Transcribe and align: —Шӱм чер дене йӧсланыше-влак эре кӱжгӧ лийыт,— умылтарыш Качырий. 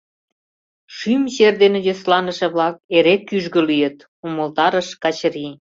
—Шӱм 0.95 1.21
чер 1.33 1.53
дене 1.61 1.79
йӧсланыше-влак 1.87 2.75
эре 2.97 3.15
кӱжгӧ 3.27 3.61
лийыт,— 3.69 3.97
умылтарыш 4.25 4.87
Качырий. 5.03 5.53